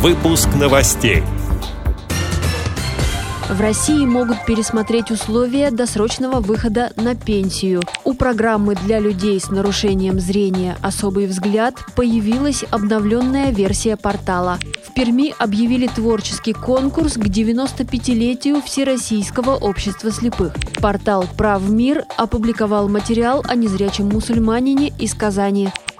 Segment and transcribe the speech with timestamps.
[0.00, 1.24] Выпуск новостей.
[3.50, 7.82] В России могут пересмотреть условия досрочного выхода на пенсию.
[8.04, 14.58] У программы для людей с нарушением зрения «Особый взгляд» появилась обновленная версия портала.
[14.86, 20.54] В Перми объявили творческий конкурс к 95-летию Всероссийского общества слепых.
[20.80, 25.70] Портал «Прав мир» опубликовал материал о незрячем мусульманине из Казани.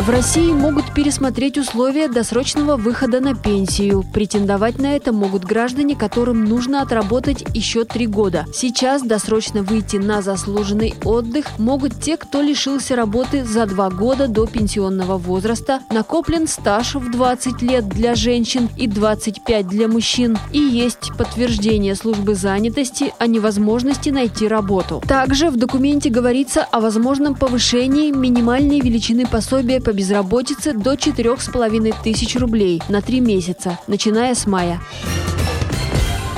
[0.00, 4.04] В России могут пересмотреть условия досрочного выхода на пенсию.
[4.14, 8.46] Претендовать на это могут граждане, которым нужно отработать еще три года.
[8.54, 14.46] Сейчас досрочно выйти на заслуженный отдых могут те, кто лишился работы за два года до
[14.46, 21.10] пенсионного возраста, накоплен стаж в 20 лет для женщин и 25 для мужчин, и есть
[21.18, 25.02] подтверждение службы занятости о невозможности найти работу.
[25.08, 32.36] Также в документе говорится о возможном повышении минимальной величины пособия по безработицы до 4,5 тысяч
[32.36, 34.82] рублей на три месяца, начиная с мая.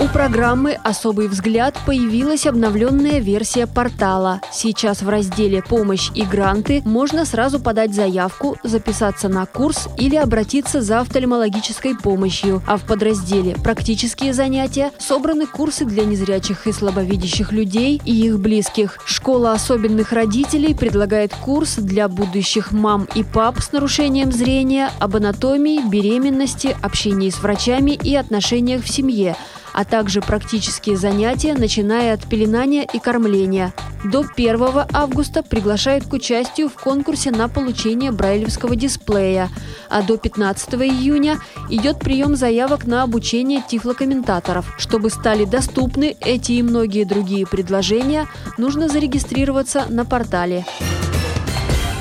[0.02, 4.40] У программы «Особый взгляд» появилась обновленная версия портала.
[4.50, 10.80] Сейчас в разделе «Помощь и гранты» можно сразу подать заявку, записаться на курс или обратиться
[10.80, 18.00] за офтальмологической помощью, а в подразделе «Практические занятия» собраны курсы для незрячих и слабовидящих людей
[18.02, 19.00] и их близких.
[19.04, 25.86] Школа особенных родителей предлагает курс для будущих мам и пап с нарушением зрения об анатомии,
[25.86, 29.36] беременности, общении с врачами и отношениях в семье–
[29.72, 33.72] а также практические занятия, начиная от пеленания и кормления.
[34.04, 39.50] До 1 августа приглашают к участию в конкурсе на получение брайлевского дисплея,
[39.90, 44.74] а до 15 июня идет прием заявок на обучение тифлокомментаторов.
[44.78, 50.64] Чтобы стали доступны эти и многие другие предложения, нужно зарегистрироваться на портале.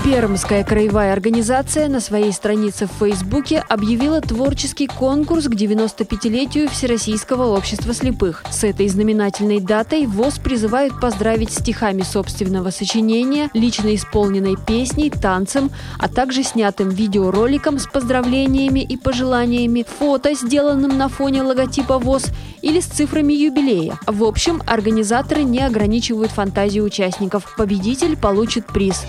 [0.09, 7.93] Пермская краевая организация на своей странице в Фейсбуке объявила творческий конкурс к 95-летию Всероссийского общества
[7.93, 8.43] слепых.
[8.49, 15.69] С этой знаменательной датой ВОЗ призывают поздравить стихами собственного сочинения, лично исполненной песней, танцем,
[15.99, 22.31] а также снятым видеороликом с поздравлениями и пожеланиями, фото, сделанным на фоне логотипа ВОЗ
[22.63, 23.99] или с цифрами юбилея.
[24.07, 27.53] В общем, организаторы не ограничивают фантазию участников.
[27.55, 29.05] Победитель получит приз.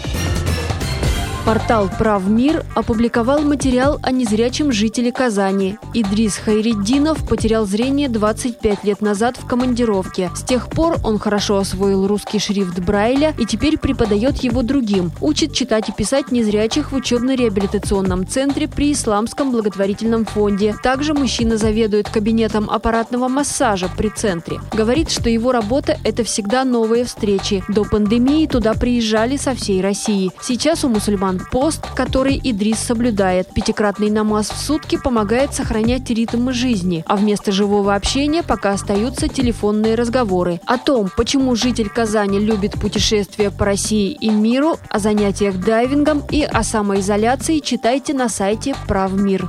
[1.51, 5.79] Портал «Прав мир» опубликовал материал о незрячем жителе Казани.
[5.95, 10.31] Идрис Хайреддинов потерял зрение 25 лет назад в командировке.
[10.37, 15.11] С тех пор он хорошо освоил русский шрифт Брайля и теперь преподает его другим.
[15.21, 20.77] Учит читать и писать незрячих в учебно-реабилитационном центре при Исламском благотворительном фонде.
[20.85, 24.61] Также мужчина заведует кабинетом аппаратного массажа при центре.
[24.73, 27.65] Говорит, что его работа– это всегда новые встречи.
[27.67, 30.31] До пандемии туда приезжали со всей России.
[30.41, 33.53] Сейчас у мусульман Пост, который Идрис соблюдает.
[33.53, 39.95] Пятикратный намаз в сутки помогает сохранять ритм жизни, а вместо живого общения пока остаются телефонные
[39.95, 40.61] разговоры.
[40.67, 46.43] О том, почему житель Казани любит путешествия по России и миру, о занятиях дайвингом и
[46.43, 49.49] о самоизоляции читайте на сайте Правмир.